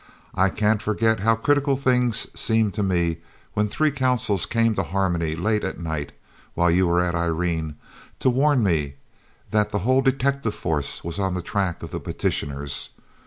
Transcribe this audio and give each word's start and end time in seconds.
I 0.33 0.49
can't 0.49 0.81
forget 0.81 1.19
how 1.19 1.35
critical 1.35 1.77
things 1.77 2.25
seemed 2.33 2.73
to 2.73 2.81
me 2.81 3.17
when 3.53 3.69
three 3.69 3.91
Consuls 3.91 4.47
came 4.47 4.73
to 4.73 4.81
Harmony 4.83 5.35
late 5.35 5.63
at 5.63 5.79
night, 5.79 6.11
while 6.55 6.71
you 6.71 6.87
were 6.87 7.01
at 7.01 7.13
Irene, 7.13 7.75
to 8.17 8.31
warn 8.31 8.63
me 8.63 8.95
that 9.51 9.69
the 9.69 9.77
whole 9.85 10.01
detective 10.01 10.55
force 10.55 11.03
was 11.03 11.19
on 11.19 11.35
the 11.35 11.43
track 11.43 11.83
of 11.83 11.91
the 11.91 11.99
petitioners. 11.99 12.89